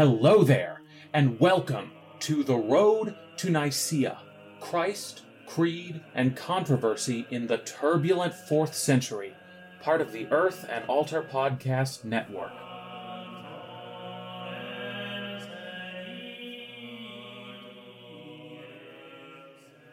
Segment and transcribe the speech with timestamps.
[0.00, 0.80] Hello there,
[1.12, 1.90] and welcome
[2.20, 4.16] to The Road to Nicaea
[4.58, 9.34] Christ, Creed, and Controversy in the Turbulent Fourth Century,
[9.82, 12.50] part of the Earth and Altar Podcast Network.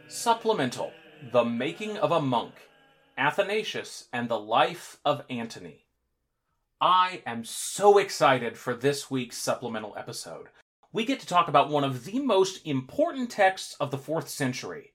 [0.08, 0.94] Supplemental
[1.34, 2.54] The Making of a Monk
[3.18, 5.87] Athanasius and the Life of Antony.
[6.80, 10.50] I am so excited for this week's supplemental episode.
[10.94, 14.94] We get to talk about one of the most important texts of the fourth century.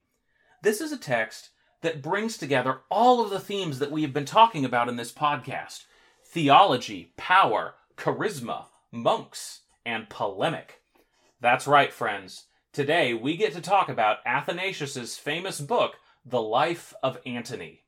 [0.62, 1.50] This is a text
[1.80, 5.12] that brings together all of the themes that we have been talking about in this
[5.12, 5.82] podcast
[6.24, 10.82] theology, power, charisma, monks, and polemic.
[11.40, 12.44] That's right, friends.
[12.72, 17.81] Today we get to talk about Athanasius's famous book, The Life of Antony.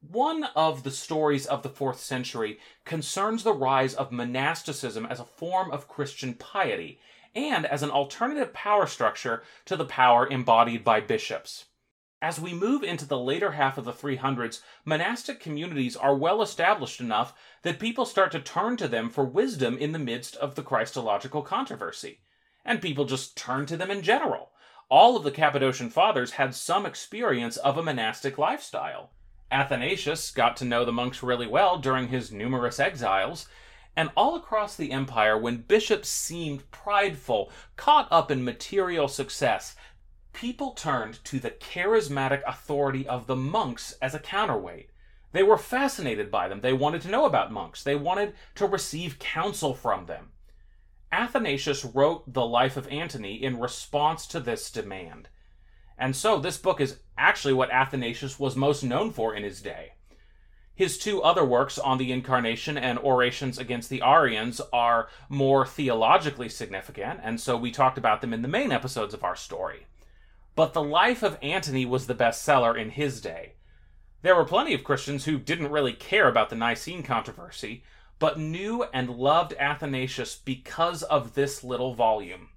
[0.00, 5.24] One of the stories of the fourth century concerns the rise of monasticism as a
[5.24, 7.00] form of Christian piety
[7.34, 11.64] and as an alternative power structure to the power embodied by bishops.
[12.22, 17.00] As we move into the later half of the 300s, monastic communities are well established
[17.00, 20.62] enough that people start to turn to them for wisdom in the midst of the
[20.62, 22.20] Christological controversy.
[22.64, 24.52] And people just turn to them in general.
[24.88, 29.10] All of the Cappadocian fathers had some experience of a monastic lifestyle.
[29.50, 33.48] Athanasius got to know the monks really well during his numerous exiles,
[33.96, 39.74] and all across the empire, when bishops seemed prideful, caught up in material success,
[40.32, 44.90] people turned to the charismatic authority of the monks as a counterweight.
[45.32, 46.60] They were fascinated by them.
[46.60, 47.82] They wanted to know about monks.
[47.82, 50.30] They wanted to receive counsel from them.
[51.10, 55.28] Athanasius wrote the life of Antony in response to this demand.
[55.98, 59.92] And so this book is actually what Athanasius was most known for in his day.
[60.74, 66.48] His two other works on the Incarnation and Orations against the Arians are more theologically
[66.48, 69.86] significant, and so we talked about them in the main episodes of our story.
[70.54, 73.54] But the life of Antony was the bestseller in his day.
[74.22, 77.82] There were plenty of Christians who didn't really care about the Nicene controversy,
[78.20, 82.50] but knew and loved Athanasius because of this little volume.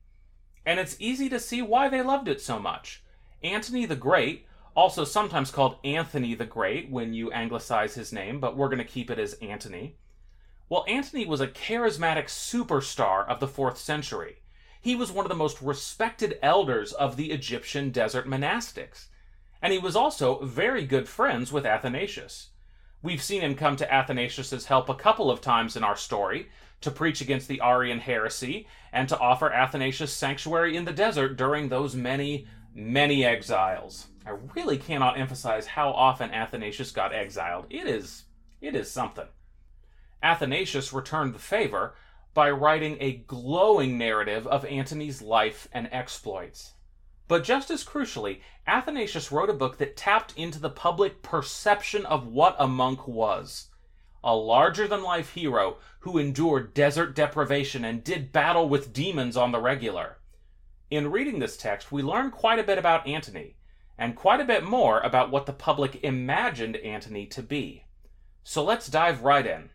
[0.63, 3.03] And it's easy to see why they loved it so much.
[3.43, 8.55] Antony the Great, also sometimes called Anthony the Great when you anglicize his name, but
[8.55, 9.97] we're going to keep it as Antony.
[10.69, 14.37] Well, Antony was a charismatic superstar of the 4th century.
[14.79, 19.07] He was one of the most respected elders of the Egyptian desert monastics.
[19.61, 22.49] And he was also very good friends with Athanasius.
[23.03, 26.49] We've seen him come to Athanasius's help a couple of times in our story
[26.81, 31.69] to preach against the Arian heresy and to offer Athanasius sanctuary in the desert during
[31.69, 34.07] those many many exiles.
[34.25, 37.65] I really cannot emphasize how often Athanasius got exiled.
[37.69, 38.25] It is
[38.61, 39.27] it is something.
[40.21, 41.95] Athanasius returned the favor
[42.33, 46.73] by writing a glowing narrative of Antony's life and exploits.
[47.27, 52.27] But just as crucially, Athanasius wrote a book that tapped into the public perception of
[52.27, 53.69] what a monk was.
[54.23, 59.51] A larger than life hero who endured desert deprivation and did battle with demons on
[59.51, 60.17] the regular.
[60.91, 63.55] In reading this text, we learn quite a bit about Antony,
[63.97, 67.85] and quite a bit more about what the public imagined Antony to be.
[68.43, 69.69] So let's dive right in.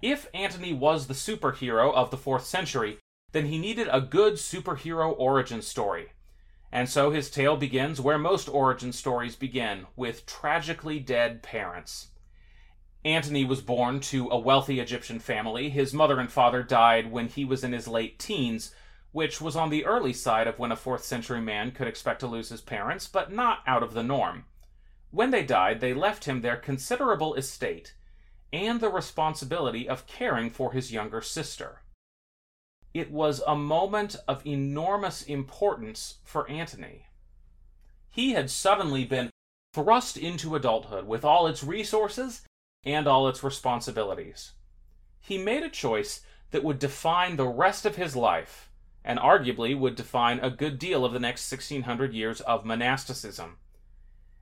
[0.00, 2.98] If Antony was the superhero of the 4th century,
[3.32, 6.12] then he needed a good superhero origin story.
[6.70, 12.12] And so his tale begins where most origin stories begin, with tragically dead parents.
[13.04, 15.68] Antony was born to a wealthy Egyptian family.
[15.68, 18.72] His mother and father died when he was in his late teens,
[19.12, 22.26] which was on the early side of when a 4th century man could expect to
[22.26, 24.46] lose his parents, but not out of the norm.
[25.10, 27.94] When they died, they left him their considerable estate
[28.52, 31.82] and the responsibility of caring for his younger sister.
[32.94, 37.06] It was a moment of enormous importance for Antony.
[38.10, 39.30] He had suddenly been
[39.72, 42.42] thrust into adulthood with all its resources
[42.84, 44.52] and all its responsibilities.
[45.20, 46.20] He made a choice
[46.50, 48.70] that would define the rest of his life
[49.04, 53.58] and arguably would define a good deal of the next 1600 years of monasticism.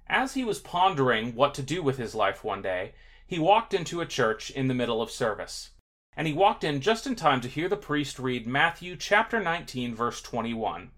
[0.06, 2.94] As he was pondering what to do with his life one day,
[3.26, 5.70] he walked into a church in the middle of service.
[6.16, 9.94] And he walked in just in time to hear the priest read Matthew chapter 19
[9.94, 10.90] verse 21.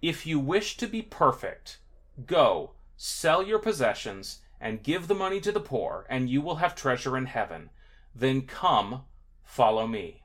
[0.00, 1.78] If you wish to be perfect,
[2.24, 6.74] go, sell your possessions and give the money to the poor, and you will have
[6.74, 7.70] treasure in heaven.
[8.14, 9.04] Then come,
[9.42, 10.22] follow me.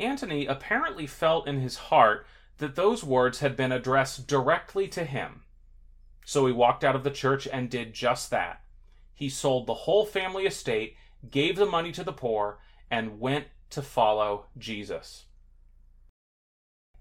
[0.00, 2.26] Antony apparently felt in his heart
[2.58, 5.42] that those words had been addressed directly to him.
[6.24, 8.62] So he walked out of the church and did just that.
[9.14, 10.96] He sold the whole family estate,
[11.30, 12.58] gave the money to the poor,
[12.90, 15.24] and went to follow Jesus.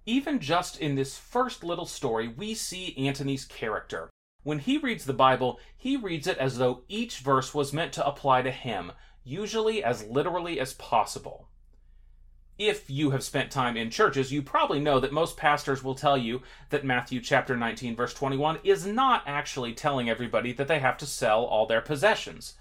[0.06, 4.10] Even just in this first little story, we see Antony's character.
[4.44, 8.08] When he reads the Bible, he reads it as though each verse was meant to
[8.08, 11.50] apply to him, usually as literally as possible.
[12.58, 16.18] If you have spent time in churches, you probably know that most pastors will tell
[16.18, 20.98] you that Matthew chapter 19 verse 21 is not actually telling everybody that they have
[20.98, 22.56] to sell all their possessions.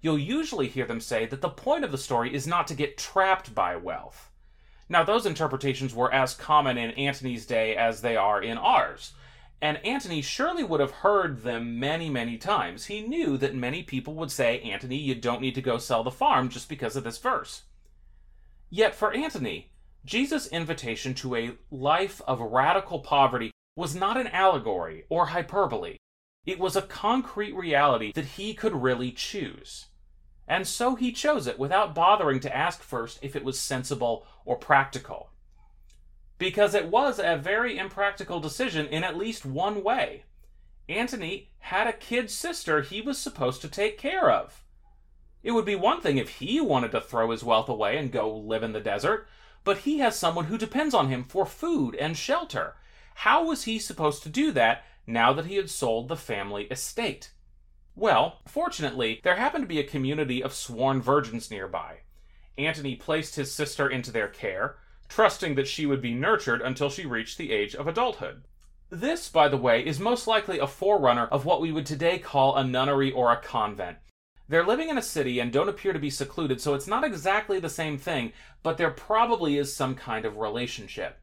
[0.00, 2.96] You'll usually hear them say that the point of the story is not to get
[2.96, 4.30] trapped by wealth.
[4.88, 9.14] Now, those interpretations were as common in Antony's day as they are in ours.
[9.60, 12.86] And Antony surely would have heard them many, many times.
[12.86, 16.10] He knew that many people would say, Antony, you don't need to go sell the
[16.12, 17.62] farm just because of this verse.
[18.70, 19.72] Yet for Antony,
[20.04, 25.96] Jesus' invitation to a life of radical poverty was not an allegory or hyperbole.
[26.46, 29.86] It was a concrete reality that he could really choose
[30.50, 34.56] and so he chose it without bothering to ask first if it was sensible or
[34.56, 35.30] practical.
[36.38, 40.24] Because it was a very impractical decision in at least one way.
[40.88, 44.64] Antony had a kid sister he was supposed to take care of.
[45.42, 48.34] It would be one thing if he wanted to throw his wealth away and go
[48.34, 49.26] live in the desert,
[49.64, 52.76] but he has someone who depends on him for food and shelter.
[53.14, 57.32] How was he supposed to do that now that he had sold the family estate?
[57.96, 62.00] Well, fortunately, there happened to be a community of sworn virgins nearby.
[62.56, 64.76] Antony placed his sister into their care,
[65.08, 68.44] trusting that she would be nurtured until she reached the age of adulthood.
[68.90, 72.56] This, by the way, is most likely a forerunner of what we would today call
[72.56, 73.98] a nunnery or a convent.
[74.50, 77.60] They're living in a city and don't appear to be secluded, so it's not exactly
[77.60, 78.32] the same thing,
[78.64, 81.20] but there probably is some kind of relationship.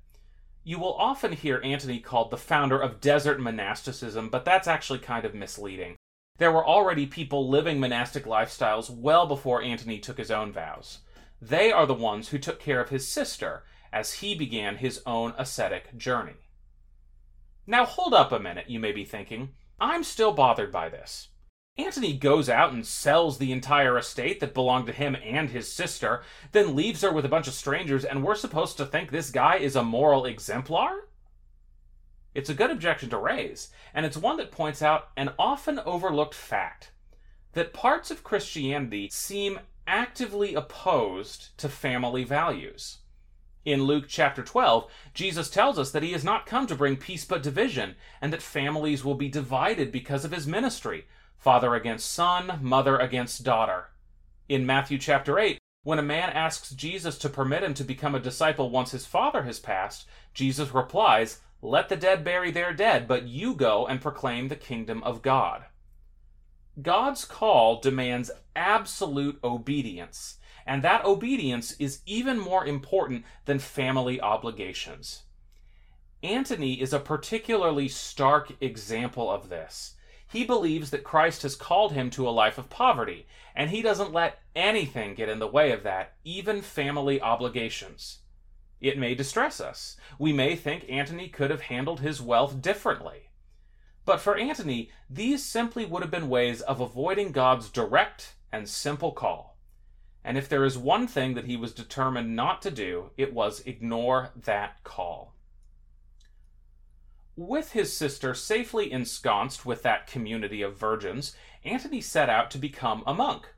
[0.63, 5.25] You will often hear Antony called the founder of desert monasticism, but that's actually kind
[5.25, 5.97] of misleading.
[6.37, 10.99] There were already people living monastic lifestyles well before Antony took his own vows.
[11.41, 15.33] They are the ones who took care of his sister as he began his own
[15.37, 16.37] ascetic journey.
[17.65, 19.49] Now, hold up a minute, you may be thinking.
[19.81, 21.27] I'm still bothered by this.
[21.77, 26.23] Antony goes out and sells the entire estate that belonged to him and his sister,
[26.51, 29.57] then leaves her with a bunch of strangers, and we're supposed to think this guy
[29.57, 31.07] is a moral exemplar?
[32.33, 36.33] It's a good objection to raise, and it's one that points out an often overlooked
[36.33, 36.91] fact
[37.53, 42.99] that parts of Christianity seem actively opposed to family values.
[43.65, 47.25] In Luke chapter 12, Jesus tells us that he has not come to bring peace
[47.25, 51.05] but division, and that families will be divided because of his ministry
[51.37, 53.89] father against son, mother against daughter.
[54.49, 58.19] In Matthew chapter 8, when a man asks Jesus to permit him to become a
[58.19, 63.27] disciple once his father has passed, Jesus replies, let the dead bury their dead, but
[63.27, 65.65] you go and proclaim the kingdom of God.
[66.81, 70.37] God's call demands absolute obedience,
[70.67, 75.23] and that obedience is even more important than family obligations.
[76.21, 79.95] Antony is a particularly stark example of this.
[80.29, 84.11] He believes that Christ has called him to a life of poverty, and he doesn't
[84.11, 88.19] let anything get in the way of that, even family obligations.
[88.81, 89.97] It may distress us.
[90.19, 93.29] We may think Antony could have handled his wealth differently.
[94.05, 99.13] But for Antony, these simply would have been ways of avoiding God's direct and simple
[99.13, 99.57] call.
[100.23, 103.61] And if there is one thing that he was determined not to do, it was
[103.61, 105.36] ignore that call.
[107.37, 113.03] With his sister safely ensconced with that community of virgins, Antony set out to become
[113.05, 113.49] a monk.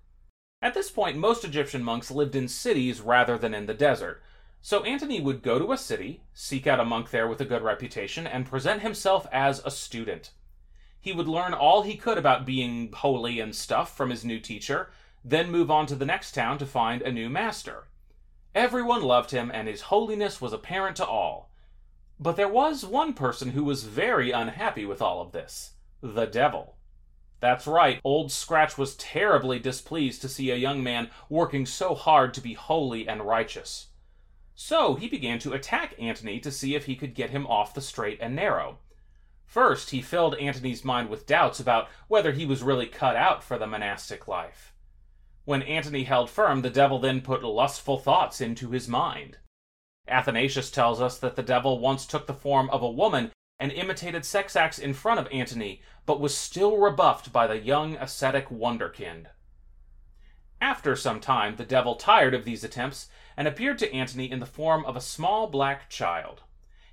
[0.62, 4.22] At this point, most Egyptian monks lived in cities rather than in the desert,
[4.60, 7.62] so Antony would go to a city, seek out a monk there with a good
[7.62, 10.32] reputation, and present himself as a student.
[11.00, 14.92] He would learn all he could about being holy and stuff from his new teacher,
[15.24, 17.88] then move on to the next town to find a new master.
[18.54, 21.49] Everyone loved him, and his holiness was apparent to all.
[22.20, 26.76] But there was one person who was very unhappy with all of this the devil.
[27.40, 32.34] That's right, Old Scratch was terribly displeased to see a young man working so hard
[32.34, 33.88] to be holy and righteous.
[34.54, 37.82] So he began to attack Antony to see if he could get him off the
[37.82, 38.80] straight and narrow.
[39.46, 43.58] First, he filled Antony's mind with doubts about whether he was really cut out for
[43.58, 44.74] the monastic life.
[45.46, 49.38] When Antony held firm, the devil then put lustful thoughts into his mind.
[50.10, 54.26] Athanasius tells us that the devil once took the form of a woman and imitated
[54.26, 59.28] sex acts in front of Antony, but was still rebuffed by the young ascetic wonderkind.
[60.62, 64.46] After some time, the devil tired of these attempts and appeared to Antony in the
[64.46, 66.42] form of a small black child.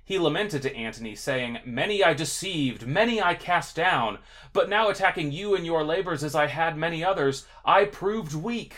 [0.03, 4.19] He lamented to Antony, saying, Many I deceived, many I cast down,
[4.53, 8.73] but now attacking you in your labors as I had many others, I proved weak.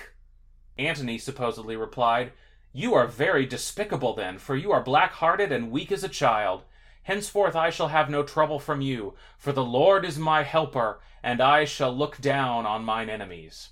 [0.80, 2.32] Antony supposedly replied,
[2.72, 6.66] You are very despicable then, for you are black hearted and weak as a child.
[7.04, 11.42] Henceforth I shall have no trouble from you, for the Lord is my helper, and
[11.42, 13.70] I shall look down on mine enemies.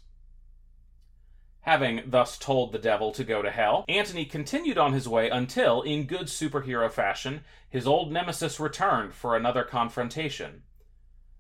[1.62, 5.82] Having thus told the devil to go to hell, Antony continued on his way until,
[5.84, 10.64] in good superhero fashion, his old nemesis returned for another confrontation.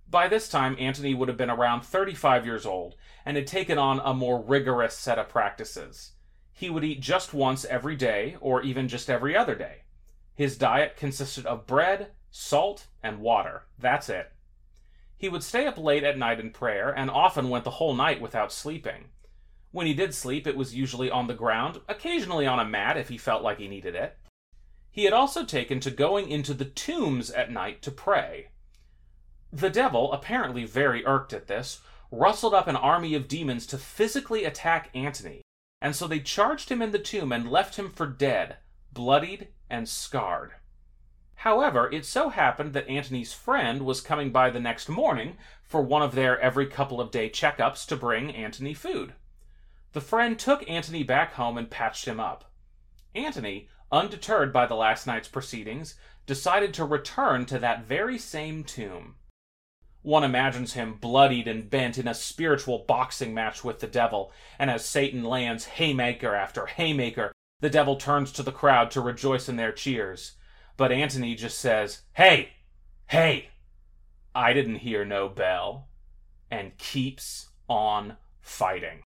[0.07, 2.95] By this time, Antony would have been around 35 years old
[3.25, 6.11] and had taken on a more rigorous set of practices.
[6.57, 9.83] He would eat just once every day, or even just every other day.
[10.33, 13.67] His diet consisted of bread, salt, and water.
[13.77, 14.31] That's it.
[15.15, 18.19] He would stay up late at night in prayer and often went the whole night
[18.19, 19.09] without sleeping.
[19.69, 23.09] When he did sleep, it was usually on the ground, occasionally on a mat if
[23.09, 24.17] he felt like he needed it.
[24.89, 28.47] He had also taken to going into the tombs at night to pray.
[29.53, 34.43] The devil, apparently very irked at this, rustled up an army of demons to physically
[34.43, 35.43] attack Antony,
[35.81, 38.57] and so they charged him in the tomb and left him for dead,
[38.91, 40.53] bloodied and scarred.
[41.41, 46.01] However, it so happened that Antony's friend was coming by the next morning for one
[46.01, 49.13] of their every couple of day checkups to bring Antony food.
[49.93, 52.51] The friend took Antony back home and patched him up.
[53.13, 59.16] Antony, undeterred by the last night's proceedings, decided to return to that very same tomb.
[60.01, 64.69] One imagines him bloodied and bent in a spiritual boxing match with the devil, and
[64.69, 69.55] as Satan lands haymaker after haymaker, the devil turns to the crowd to rejoice in
[69.55, 70.33] their cheers.
[70.77, 72.53] But Antony just says, Hey!
[73.07, 73.49] Hey!
[74.35, 75.87] I didn't hear no bell,
[76.51, 79.01] and keeps on fighting.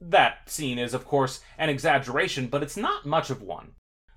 [0.00, 3.76] That scene is, of course, an exaggeration, but it's not much of one.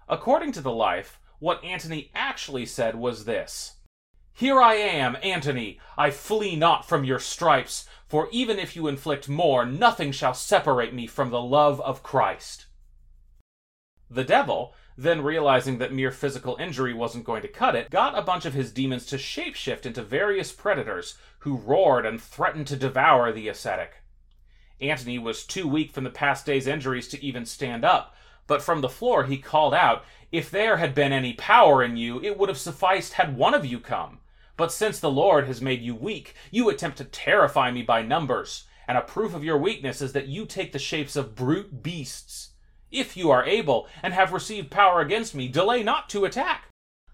[0.09, 3.75] According to the life, what Antony actually said was this
[4.37, 9.29] Here I am, Antony, I flee not from your stripes, for even if you inflict
[9.29, 12.65] more, nothing shall separate me from the love of Christ.
[14.09, 18.21] The devil, then realizing that mere physical injury wasn't going to cut it, got a
[18.21, 23.31] bunch of his demons to shapeshift into various predators who roared and threatened to devour
[23.31, 24.03] the ascetic.
[24.81, 28.13] Antony was too weak from the past day's injuries to even stand up,
[28.47, 32.21] but from the floor he called out, If there had been any power in you,
[32.21, 34.19] it would have sufficed had one of you come.
[34.57, 38.65] But since the Lord has made you weak, you attempt to terrify me by numbers,
[38.87, 42.51] and a proof of your weakness is that you take the shapes of brute beasts.
[42.91, 46.69] If you are able, and have received power against me, delay not to attack.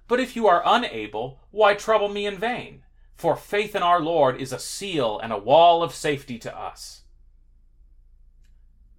[0.08, 2.84] But if you are unable, why trouble me in vain?
[3.16, 7.04] For faith in our Lord is a seal and a wall of safety to us.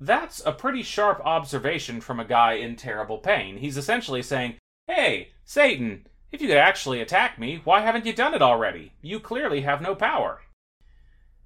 [0.00, 3.58] That's a pretty sharp observation from a guy in terrible pain.
[3.58, 4.56] He's essentially saying,
[4.88, 8.92] Hey, Satan, if you could actually attack me, why haven't you done it already?
[9.02, 10.40] You clearly have no power.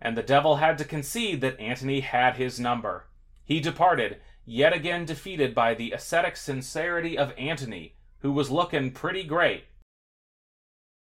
[0.01, 3.07] And the devil had to concede that Antony had his number.
[3.45, 9.25] He departed, yet again defeated by the ascetic sincerity of Antony, who was looking pretty
[9.25, 9.65] great.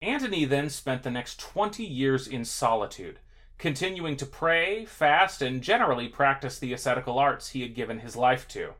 [0.02, 3.20] Antony then spent the next twenty years in solitude
[3.62, 8.48] continuing to pray, fast, and generally practice the ascetical arts he had given his life
[8.48, 8.74] to.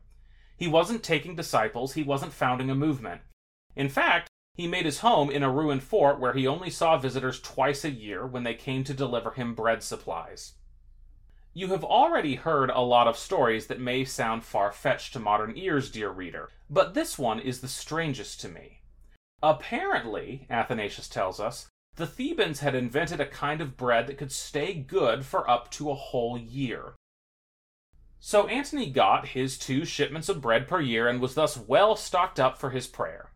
[0.56, 3.20] He wasn't taking disciples, he wasn't founding a movement.
[3.76, 7.40] In fact, he made his home in a ruined fort where he only saw visitors
[7.40, 10.52] twice a year when they came to deliver him bread supplies.
[11.54, 15.56] You have already heard a lot of stories that may sound far fetched to modern
[15.56, 18.80] ears, dear reader, but this one is the strangest to me.
[19.42, 24.72] Apparently, Athanasius tells us, the Thebans had invented a kind of bread that could stay
[24.72, 26.94] good for up to a whole year.
[28.18, 32.40] So Antony got his two shipments of bread per year and was thus well stocked
[32.40, 33.30] up for his prayer.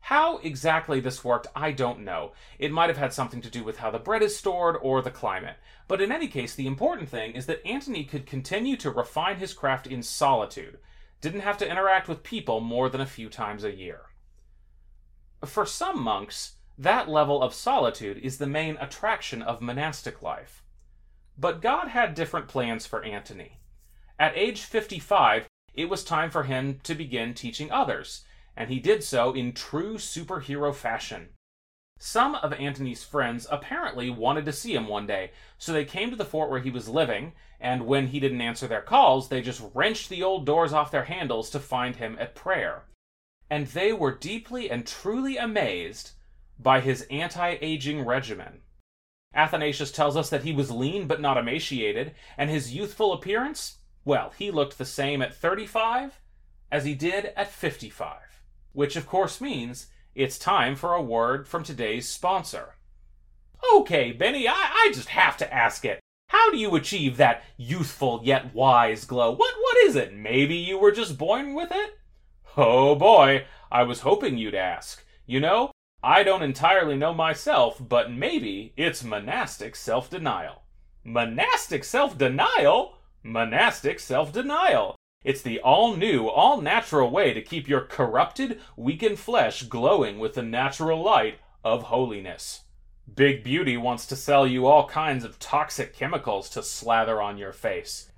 [0.00, 2.32] How exactly this worked, I don't know.
[2.58, 5.10] It might have had something to do with how the bread is stored or the
[5.10, 5.56] climate.
[5.86, 9.54] But in any case, the important thing is that Antony could continue to refine his
[9.54, 10.78] craft in solitude,
[11.20, 14.02] didn't have to interact with people more than a few times a year.
[15.44, 20.62] For some monks, that level of solitude is the main attraction of monastic life.
[21.38, 23.60] But God had different plans for Antony.
[24.18, 28.24] At age 55, it was time for him to begin teaching others,
[28.56, 31.30] and he did so in true superhero fashion.
[31.98, 36.16] Some of Antony's friends apparently wanted to see him one day, so they came to
[36.16, 39.62] the fort where he was living, and when he didn't answer their calls, they just
[39.74, 42.84] wrenched the old doors off their handles to find him at prayer.
[43.50, 46.12] And they were deeply and truly amazed
[46.58, 48.62] by his anti aging regimen.
[49.34, 54.32] Athanasius tells us that he was lean but not emaciated, and his youthful appearance, well,
[54.38, 56.18] he looked the same at 35
[56.72, 58.29] as he did at 55.
[58.72, 62.76] Which, of course, means it's time for a word from today's sponsor.
[63.74, 66.00] Okay, Benny, I, I just have to ask it.
[66.28, 69.32] How do you achieve that youthful yet wise glow?
[69.32, 70.14] What what is it?
[70.14, 71.98] Maybe you were just born with it?
[72.56, 75.04] Oh boy, I was hoping you'd ask.
[75.26, 75.72] You know,
[76.02, 80.62] I don't entirely know myself, but maybe it's monastic self-denial.
[81.04, 82.96] Monastic self-denial?
[83.22, 84.96] Monastic self-denial.
[85.22, 90.32] It's the all new, all natural way to keep your corrupted, weakened flesh glowing with
[90.32, 92.62] the natural light of holiness.
[93.14, 97.52] Big Beauty wants to sell you all kinds of toxic chemicals to slather on your
[97.52, 98.10] face.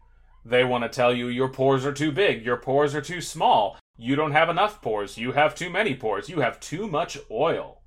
[0.45, 3.79] They want to tell you your pores are too big, your pores are too small,
[3.97, 7.83] you don't have enough pores, you have too many pores, you have too much oil.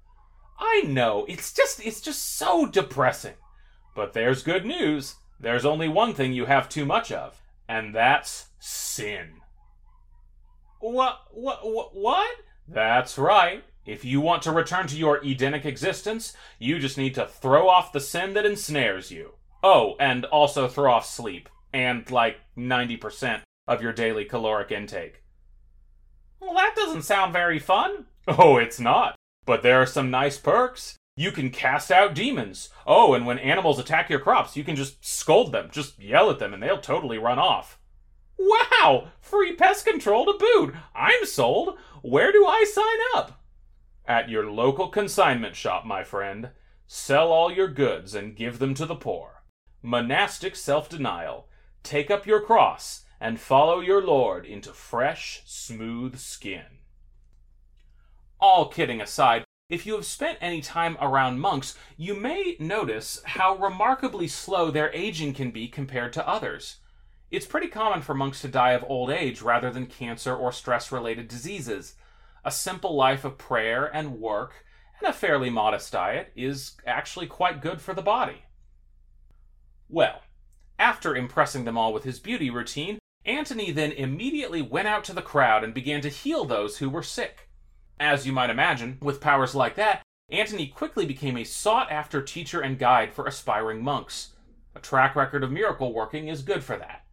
[0.59, 3.35] I know, it's just it's just so depressing.
[3.95, 5.15] But there's good news.
[5.39, 9.41] There's only one thing you have too much of, and that's sin.
[10.79, 12.35] What what what what?
[12.67, 13.63] That's right.
[13.85, 17.93] If you want to return to your Edenic existence, you just need to throw off
[17.93, 19.35] the sin that ensnares you.
[19.61, 25.21] Oh, and also throw off sleep, and like 90% of your daily caloric intake.
[26.39, 28.05] Well, that doesn't sound very fun.
[28.27, 29.15] Oh, it's not.
[29.45, 30.97] But there are some nice perks.
[31.15, 32.69] You can cast out demons.
[32.87, 36.39] Oh, and when animals attack your crops, you can just scold them, just yell at
[36.39, 37.77] them, and they'll totally run off.
[38.37, 39.09] Wow!
[39.19, 40.75] Free pest control to boot!
[40.93, 41.77] I'm sold!
[42.01, 43.43] Where do I sign up?
[44.05, 46.49] At your local consignment shop, my friend.
[46.87, 49.43] Sell all your goods and give them to the poor.
[49.81, 51.47] Monastic self denial.
[51.81, 56.79] Take up your cross and follow your Lord into fresh, smooth skin.
[58.39, 63.55] All kidding aside, if you have spent any time around monks, you may notice how
[63.55, 66.77] remarkably slow their aging can be compared to others.
[67.31, 70.91] It's pretty common for monks to die of old age rather than cancer or stress
[70.91, 71.95] related diseases
[72.45, 74.65] a simple life of prayer and work
[74.99, 78.43] and a fairly modest diet is actually quite good for the body.
[79.89, 80.21] Well,
[80.77, 85.21] after impressing them all with his beauty routine, Antony then immediately went out to the
[85.21, 87.49] crowd and began to heal those who were sick.
[87.99, 92.61] As you might imagine, with powers like that, Antony quickly became a sought after teacher
[92.61, 94.33] and guide for aspiring monks.
[94.75, 97.04] A track record of miracle working is good for that.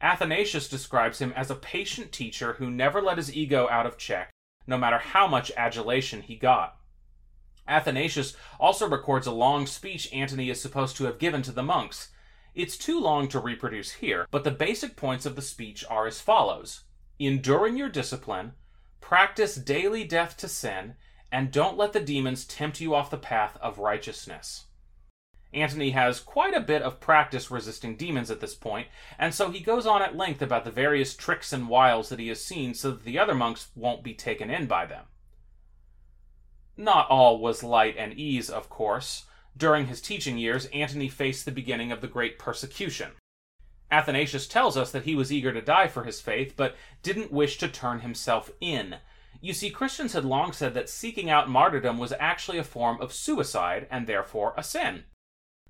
[0.00, 4.30] Athanasius describes him as a patient teacher who never let his ego out of check
[4.68, 6.76] no matter how much adulation he got.
[7.66, 12.10] Athanasius also records a long speech Antony is supposed to have given to the monks.
[12.54, 16.20] It's too long to reproduce here, but the basic points of the speech are as
[16.20, 16.84] follows
[17.18, 18.52] Enduring your discipline,
[19.00, 20.94] practice daily death to sin,
[21.32, 24.66] and don't let the demons tempt you off the path of righteousness.
[25.54, 29.60] Antony has quite a bit of practice resisting demons at this point, and so he
[29.60, 32.90] goes on at length about the various tricks and wiles that he has seen so
[32.90, 35.06] that the other monks won't be taken in by them.
[36.76, 39.24] Not all was light and ease, of course.
[39.56, 43.12] During his teaching years, Antony faced the beginning of the great persecution.
[43.90, 47.56] Athanasius tells us that he was eager to die for his faith, but didn't wish
[47.58, 48.96] to turn himself in.
[49.40, 53.12] You see, Christians had long said that seeking out martyrdom was actually a form of
[53.12, 55.04] suicide and therefore a sin.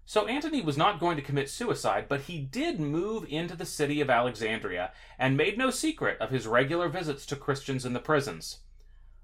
[0.08, 4.00] So Antony was not going to commit suicide, but he did move into the city
[4.00, 8.60] of Alexandria and made no secret of his regular visits to Christians in the prisons.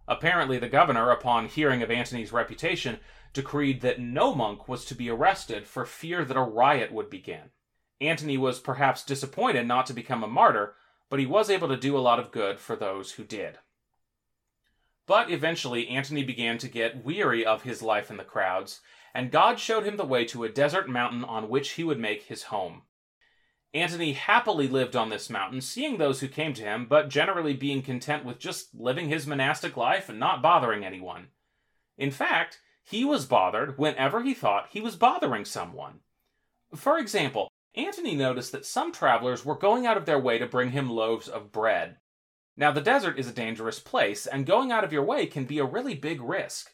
[0.06, 2.98] Apparently, the governor, upon hearing of Antony's reputation,
[3.32, 7.48] decreed that no monk was to be arrested for fear that a riot would begin.
[8.02, 10.74] Antony was perhaps disappointed not to become a martyr,
[11.08, 13.58] but he was able to do a lot of good for those who did.
[15.06, 18.82] But eventually, Antony began to get weary of his life in the crowds
[19.14, 22.24] and God showed him the way to a desert mountain on which he would make
[22.24, 22.82] his home.
[23.72, 27.82] Antony happily lived on this mountain, seeing those who came to him, but generally being
[27.82, 31.28] content with just living his monastic life and not bothering anyone.
[31.96, 36.00] In fact, he was bothered whenever he thought he was bothering someone.
[36.74, 40.70] For example, Antony noticed that some travelers were going out of their way to bring
[40.70, 41.96] him loaves of bread.
[42.56, 45.58] Now, the desert is a dangerous place, and going out of your way can be
[45.58, 46.72] a really big risk.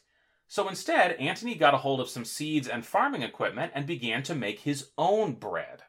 [0.51, 4.35] So instead, Antony got a hold of some seeds and farming equipment and began to
[4.35, 5.83] make his own bread.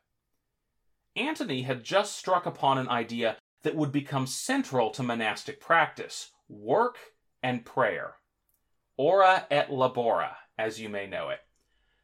[1.16, 6.96] Antony had just struck upon an idea that would become central to monastic practice work
[7.42, 8.14] and prayer.
[8.96, 11.40] Ora et labora, as you may know it.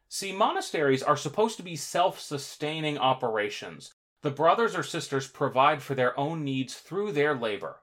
[0.09, 3.93] See, monasteries are supposed to be self sustaining operations.
[4.21, 7.77] The brothers or sisters provide for their own needs through their labor.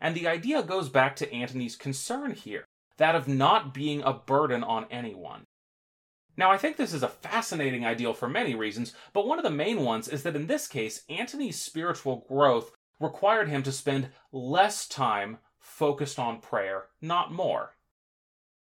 [0.00, 4.62] And the idea goes back to Antony's concern here that of not being a burden
[4.62, 5.44] on anyone.
[6.36, 9.50] Now, I think this is a fascinating ideal for many reasons, but one of the
[9.50, 14.88] main ones is that in this case, Antony's spiritual growth required him to spend less
[14.88, 17.76] time focused on prayer, not more.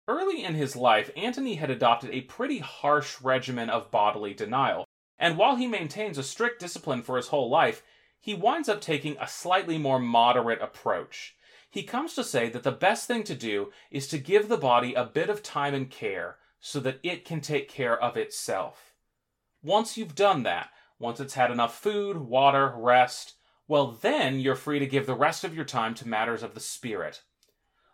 [0.07, 4.85] Early in his life, Antony had adopted a pretty harsh regimen of bodily denial,
[5.17, 7.81] And while he maintains a strict discipline for his whole life,
[8.19, 11.35] he winds up taking a slightly more moderate approach.
[11.73, 14.93] He comes to say that the best thing to do is to give the body
[14.93, 18.93] a bit of time and care so that it can take care of itself.
[19.63, 24.77] Once you've done that, once it's had enough food, water, rest, well, then you're free
[24.77, 27.23] to give the rest of your time to matters of the spirit.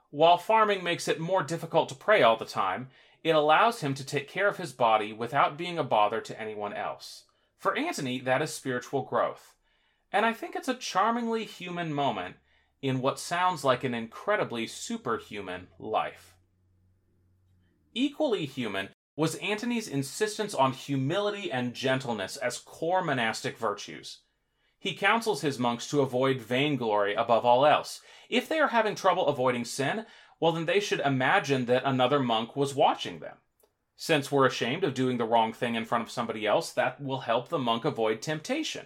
[0.10, 2.89] While farming makes it more difficult to pray all the time,
[3.24, 6.74] it allows him to take care of his body without being a bother to anyone
[6.74, 7.24] else.
[7.58, 9.54] For Antony, that is spiritual growth.
[10.12, 12.36] And I think it's a charmingly human moment
[12.82, 16.36] in what sounds like an incredibly superhuman life.
[17.94, 24.20] Equally human was Antony's insistence on humility and gentleness as core monastic virtues.
[24.80, 28.02] He counsels his monks to avoid vainglory above all else.
[28.30, 30.06] If they are having trouble avoiding sin,
[30.39, 33.38] well, then they should imagine that another monk was watching them.
[33.98, 37.20] Since we're ashamed of doing the wrong thing in front of somebody else, that will
[37.20, 38.86] help the monk avoid temptation.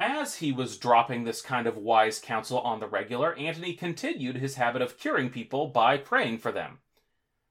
[0.00, 4.54] As he was dropping this kind of wise counsel on the regular, Antony continued his
[4.54, 6.78] habit of curing people by praying for them.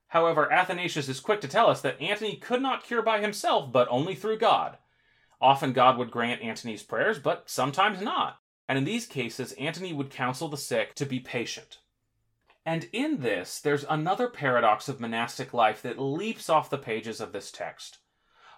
[0.07, 3.87] However, Athanasius is quick to tell us that Antony could not cure by himself, but
[3.91, 4.79] only through God.
[5.39, 8.39] Often God would grant Antony's prayers, but sometimes not.
[8.67, 11.77] And in these cases, Antony would counsel the sick to be patient.
[12.65, 17.31] And in this, there's another paradox of monastic life that leaps off the pages of
[17.31, 17.99] this text.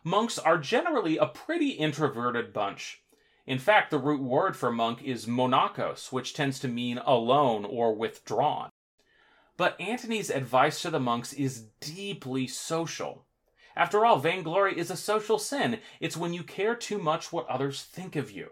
[0.06, 3.01] Monks are generally a pretty introverted bunch.
[3.52, 7.94] In fact, the root word for monk is monachos, which tends to mean alone or
[7.94, 8.70] withdrawn.
[9.58, 13.26] But Antony's advice to the monks is deeply social.
[13.76, 15.80] After all, vainglory is a social sin.
[16.00, 18.52] It's when you care too much what others think of you.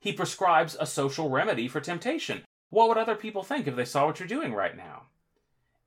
[0.00, 2.44] He prescribes a social remedy for temptation.
[2.70, 5.02] What would other people think if they saw what you're doing right now?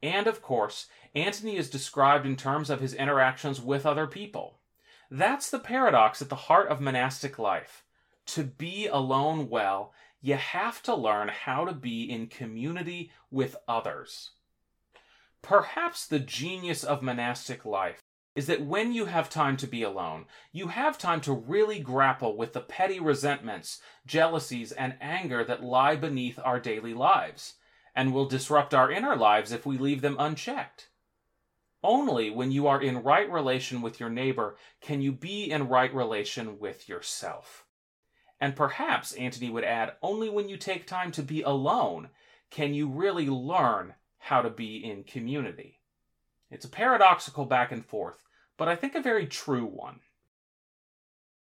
[0.03, 4.59] And of course, Antony is described in terms of his interactions with other people.
[5.09, 7.83] That's the paradox at the heart of monastic life
[8.27, 14.31] to be alone well, you have to learn how to be in community with others.
[15.41, 18.01] Perhaps the genius of monastic life
[18.35, 22.35] is that when you have time to be alone, you have time to really grapple
[22.35, 27.55] with the petty resentments, jealousies, and anger that lie beneath our daily lives,
[27.95, 30.89] and will disrupt our inner lives if we leave them unchecked.
[31.83, 35.93] Only when you are in right relation with your neighbor can you be in right
[35.93, 37.66] relation with yourself.
[38.39, 42.09] And perhaps, Antony would add, only when you take time to be alone
[42.49, 45.79] can you really learn how to be in community.
[46.49, 48.23] It's a paradoxical back and forth,
[48.57, 49.99] but I think a very true one.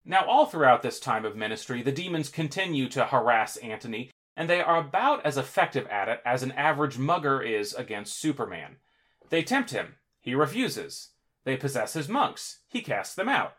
[0.06, 4.62] Now, all throughout this time of ministry, the demons continue to harass Antony, and they
[4.62, 8.78] are about as effective at it as an average mugger is against Superman.
[9.30, 11.10] They tempt him, he refuses.
[11.44, 13.56] They possess his monks, he casts them out.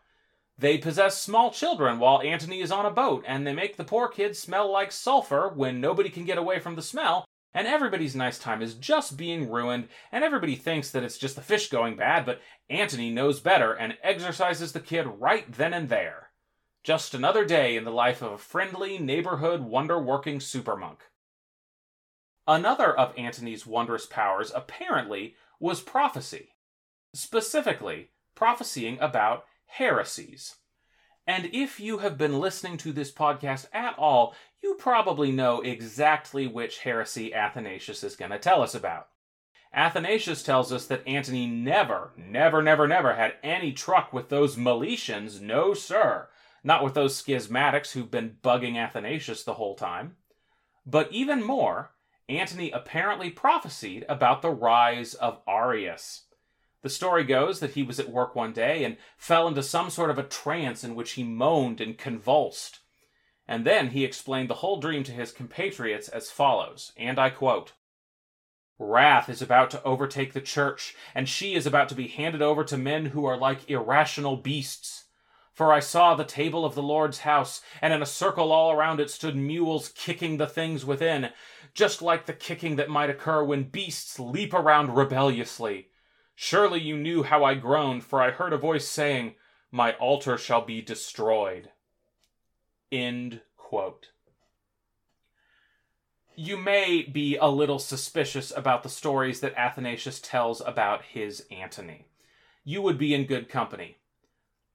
[0.58, 4.08] They possess small children while Antony is on a boat, and they make the poor
[4.08, 8.38] kids smell like sulfur when nobody can get away from the smell, and everybody's nice
[8.40, 12.26] time is just being ruined, and everybody thinks that it's just the fish going bad,
[12.26, 16.30] but Antony knows better and exorcises the kid right then and there.
[16.82, 21.00] Just another day in the life of a friendly neighborhood wonder working super monk.
[22.48, 26.50] Another of Antony's wondrous powers, apparently, was prophecy.
[27.14, 30.56] Specifically, prophesying about heresies.
[31.26, 36.46] And if you have been listening to this podcast at all, you probably know exactly
[36.46, 39.08] which heresy Athanasius is going to tell us about.
[39.72, 45.40] Athanasius tells us that Antony never, never, never, never had any truck with those Meletians,
[45.40, 46.28] no sir.
[46.64, 50.16] Not with those schismatics who've been bugging Athanasius the whole time.
[50.86, 51.92] But even more,
[52.28, 56.24] Antony apparently prophesied about the rise of Arius.
[56.82, 60.10] The story goes that he was at work one day and fell into some sort
[60.10, 62.80] of a trance in which he moaned and convulsed.
[63.48, 67.72] And then he explained the whole dream to his compatriots as follows, and I quote
[68.78, 72.62] Wrath is about to overtake the church, and she is about to be handed over
[72.62, 75.06] to men who are like irrational beasts.
[75.52, 79.00] For I saw the table of the Lord's house, and in a circle all around
[79.00, 81.30] it stood mules kicking the things within,
[81.74, 85.88] just like the kicking that might occur when beasts leap around rebelliously.
[86.40, 89.34] Surely you knew how I groaned, for I heard a voice saying,
[89.72, 91.70] My altar shall be destroyed.
[92.92, 94.10] End quote.
[96.36, 102.06] You may be a little suspicious about the stories that Athanasius tells about his Antony.
[102.62, 103.96] You would be in good company.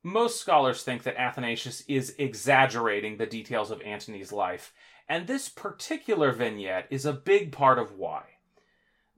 [0.04, 4.74] Most scholars think that Athanasius is exaggerating the details of Antony's life,
[5.08, 8.33] and this particular vignette is a big part of why.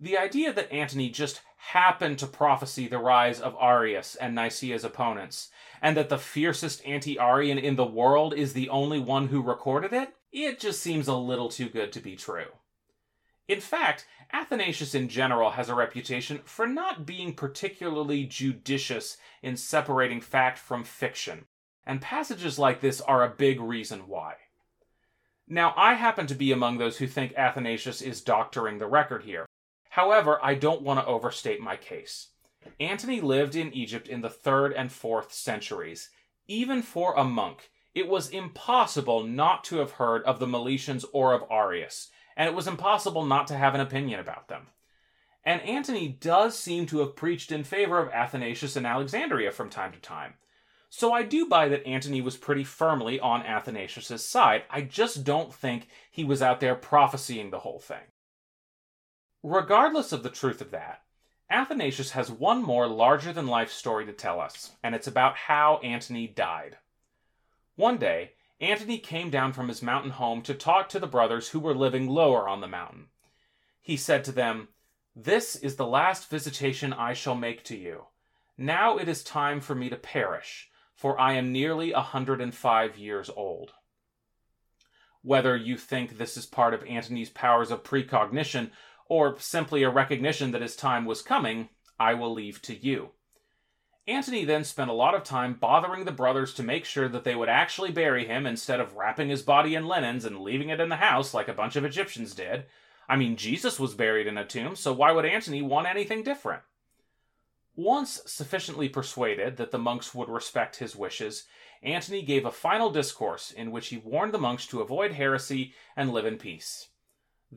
[0.05, 5.49] The idea that Antony just happened to prophesy the rise of Arius and Nicaea's opponents,
[5.81, 9.93] and that the fiercest anti Arian in the world is the only one who recorded
[9.93, 12.49] it, it just seems a little too good to be true.
[13.47, 20.21] In fact, Athanasius in general has a reputation for not being particularly judicious in separating
[20.21, 21.45] fact from fiction,
[21.83, 24.35] and passages like this are a big reason why.
[25.47, 29.47] Now, I happen to be among those who think Athanasius is doctoring the record here.
[29.95, 32.31] However, I don't want to overstate my case.
[32.81, 36.09] Antony lived in Egypt in the 3rd and 4th centuries.
[36.49, 41.31] Even for a monk, it was impossible not to have heard of the Meletians or
[41.31, 44.67] of Arius, and it was impossible not to have an opinion about them.
[45.45, 49.93] And Antony does seem to have preached in favor of Athanasius and Alexandria from time
[49.93, 50.33] to time.
[50.89, 54.63] So I do buy that Antony was pretty firmly on Athanasius' side.
[54.69, 58.03] I just don't think he was out there prophesying the whole thing.
[59.47, 61.03] Regardless of the truth of that,
[61.49, 65.77] Athanasius has one more larger than life story to tell us, and it's about how
[65.83, 66.77] Antony died.
[67.75, 71.59] One day, Antony came down from his mountain home to talk to the brothers who
[71.59, 73.09] were living lower on the mountain.
[73.81, 74.69] He said to them,
[75.15, 78.05] This is the last visitation I shall make to you.
[78.57, 82.55] Now it is time for me to perish for I am nearly a hundred and
[82.55, 83.73] five years old.
[85.21, 88.71] Whether you think this is part of Antony's powers of precognition,
[89.07, 93.11] or simply a recognition that his time was coming, I will leave to you.
[94.07, 97.35] Antony then spent a lot of time bothering the brothers to make sure that they
[97.35, 100.89] would actually bury him instead of wrapping his body in linens and leaving it in
[100.89, 102.65] the house like a bunch of Egyptians did.
[103.09, 106.61] I mean, Jesus was buried in a tomb, so why would Antony want anything different?
[107.75, 111.45] Once sufficiently persuaded that the monks would respect his wishes,
[111.81, 116.13] Antony gave a final discourse in which he warned the monks to avoid heresy and
[116.13, 116.89] live in peace.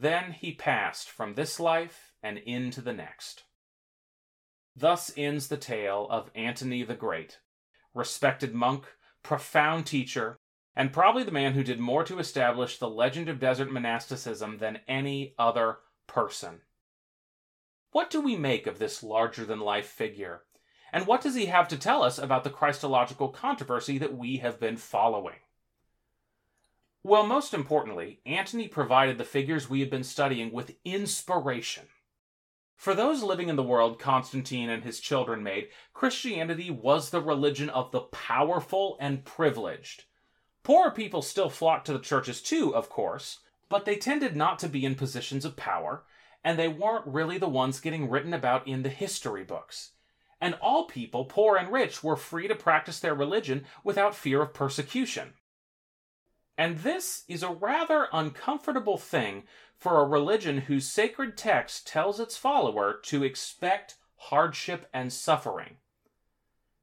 [0.00, 3.42] Then he passed from this life and into the next.
[4.76, 7.40] Thus ends the tale of Antony the Great,
[7.94, 8.86] respected monk,
[9.24, 10.38] profound teacher,
[10.76, 14.82] and probably the man who did more to establish the legend of desert monasticism than
[14.86, 16.60] any other person.
[17.90, 20.42] What do we make of this larger than life figure?
[20.92, 24.60] And what does he have to tell us about the Christological controversy that we have
[24.60, 25.40] been following?
[27.08, 31.86] Well, most importantly, Antony provided the figures we have been studying with inspiration.
[32.76, 37.70] For those living in the world Constantine and his children made, Christianity was the religion
[37.70, 40.04] of the powerful and privileged.
[40.62, 43.38] Poorer people still flocked to the churches too, of course,
[43.70, 46.04] but they tended not to be in positions of power,
[46.44, 49.92] and they weren't really the ones getting written about in the history books.
[50.42, 54.52] And all people, poor and rich, were free to practice their religion without fear of
[54.52, 55.32] persecution.
[56.58, 59.44] And this is a rather uncomfortable thing
[59.76, 65.76] for a religion whose sacred text tells its follower to expect hardship and suffering.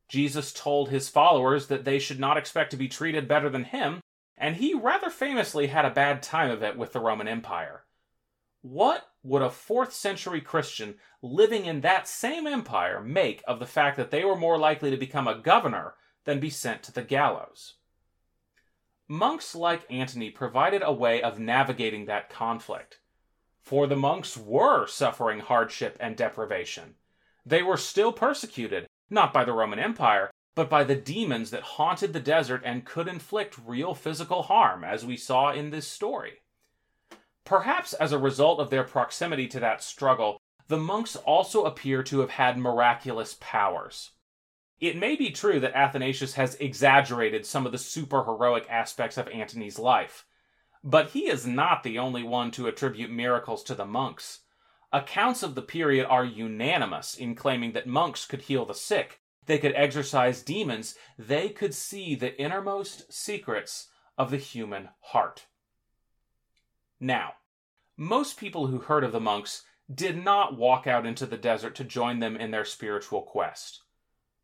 [0.07, 3.99] Jesus told his followers that they should not expect to be treated better than him,
[4.37, 7.83] and he rather famously had a bad time of it with the Roman Empire.
[8.61, 13.97] What would a fourth century Christian living in that same empire make of the fact
[13.97, 17.73] that they were more likely to become a governor than be sent to the gallows?
[19.07, 22.99] Monks like Antony provided a way of navigating that conflict.
[23.61, 26.95] For the monks were suffering hardship and deprivation.
[27.45, 32.13] They were still persecuted, not by the Roman Empire, but by the demons that haunted
[32.13, 36.41] the desert and could inflict real physical harm, as we saw in this story.
[37.43, 42.21] Perhaps as a result of their proximity to that struggle, the monks also appear to
[42.21, 44.11] have had miraculous powers.
[44.79, 49.79] It may be true that Athanasius has exaggerated some of the superheroic aspects of Antony's
[49.79, 50.25] life,
[50.83, 54.41] but he is not the only one to attribute miracles to the monks.
[54.91, 59.57] Accounts of the period are unanimous in claiming that monks could heal the sick, they
[59.57, 65.45] could exorcise demons, they could see the innermost secrets of the human heart.
[66.99, 67.33] Now,
[67.97, 71.83] most people who heard of the monks did not walk out into the desert to
[71.83, 73.81] join them in their spiritual quest.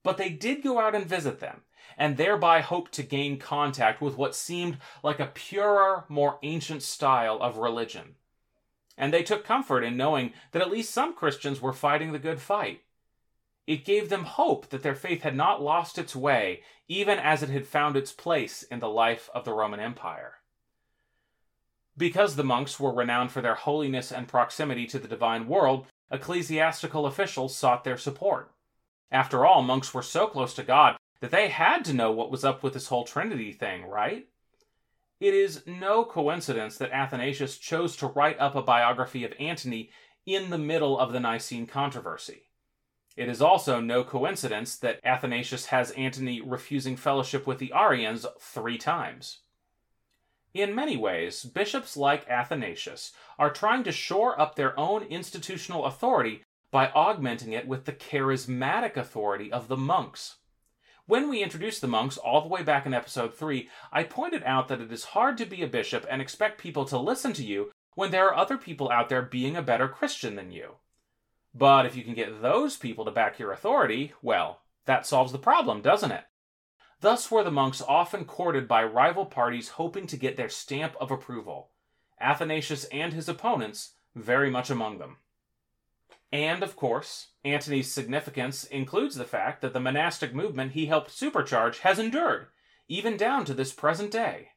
[0.03, 1.61] But they did go out and visit them,
[1.97, 7.37] and thereby hoped to gain contact with what seemed like a purer, more ancient style
[7.41, 8.15] of religion.
[8.97, 12.39] And they took comfort in knowing that at least some Christians were fighting the good
[12.39, 12.81] fight.
[13.67, 17.49] It gave them hope that their faith had not lost its way, even as it
[17.49, 20.35] had found its place in the life of the Roman Empire.
[21.95, 27.05] Because the monks were renowned for their holiness and proximity to the divine world, ecclesiastical
[27.05, 28.51] officials sought their support.
[29.11, 32.45] After all, monks were so close to God that they had to know what was
[32.45, 34.27] up with this whole Trinity thing, right?
[35.19, 39.91] It is no coincidence that Athanasius chose to write up a biography of Antony
[40.25, 42.43] in the middle of the Nicene controversy.
[43.15, 48.77] It is also no coincidence that Athanasius has Antony refusing fellowship with the Arians three
[48.77, 49.39] times.
[50.53, 56.43] In many ways, bishops like Athanasius are trying to shore up their own institutional authority
[56.71, 60.37] by augmenting it with the charismatic authority of the monks.
[61.05, 64.69] When we introduced the monks all the way back in episode 3, I pointed out
[64.69, 67.71] that it is hard to be a bishop and expect people to listen to you
[67.95, 70.75] when there are other people out there being a better Christian than you.
[71.53, 75.37] But if you can get those people to back your authority, well, that solves the
[75.37, 76.23] problem, doesn't it?
[77.01, 81.11] Thus were the monks often courted by rival parties hoping to get their stamp of
[81.11, 81.71] approval.
[82.21, 85.17] Athanasius and his opponents very much among them.
[86.31, 91.79] And, of course, Antony's significance includes the fact that the monastic movement he helped supercharge
[91.79, 92.47] has endured,
[92.87, 94.49] even down to this present day.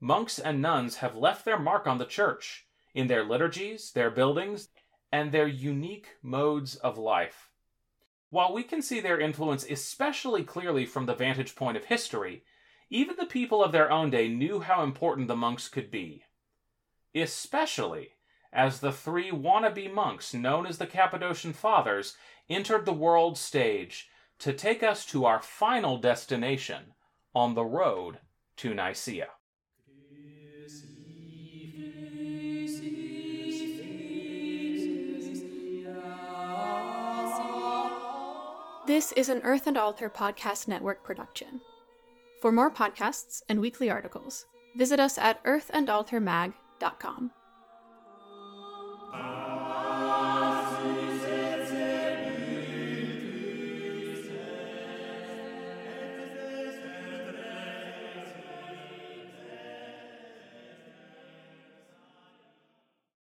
[0.00, 4.68] Monks and nuns have left their mark on the church in their liturgies, their buildings,
[5.12, 7.50] and their unique modes of life.
[8.30, 12.44] While we can see their influence especially clearly from the vantage point of history,
[12.90, 16.24] even the people of their own day knew how important the monks could be.
[17.14, 18.10] Especially
[18.52, 22.16] as the three wannabe monks known as the Cappadocian Fathers
[22.48, 24.08] entered the world stage
[24.38, 26.94] to take us to our final destination
[27.34, 28.18] on the road
[28.56, 29.28] to Nicaea.
[38.86, 41.60] This is an Earth and Altar Podcast Network production.
[42.40, 47.30] For more podcasts and weekly articles, visit us at earthandaltarmag.com.